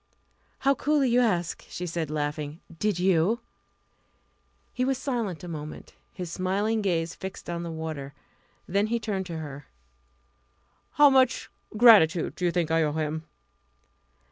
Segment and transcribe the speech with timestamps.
[0.61, 2.59] "How coolly you ask!" she said, laughing.
[2.79, 3.39] "Did you?"
[4.73, 8.15] He was silent a moment, his smiling gaze fixed on the water.
[8.67, 9.67] Then he turned to her.
[10.93, 13.25] "How much gratitude do you think I owe him?"